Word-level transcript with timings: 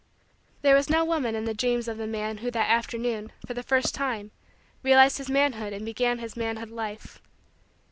There 0.63 0.73
was 0.73 0.89
no 0.89 1.05
woman 1.05 1.35
in 1.35 1.45
the 1.45 1.53
dreams 1.53 1.87
of 1.87 1.99
the 1.99 2.07
man 2.07 2.37
who 2.39 2.49
that 2.49 2.67
afternoon, 2.71 3.31
for 3.45 3.53
the 3.53 3.61
first 3.61 3.93
time, 3.93 4.31
realized 4.81 5.19
his 5.19 5.29
manhood 5.29 5.73
and 5.73 5.85
began 5.85 6.17
his 6.17 6.35
manhood 6.35 6.71
life. 6.71 7.21